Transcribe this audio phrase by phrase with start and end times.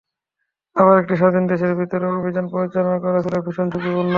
[0.75, 4.09] আবার একটি স্বাধীন দেশের ভেতরে অভিযান পরিচালনা করা ছিল ভীষণ ঝুঁকিপূর্ণ।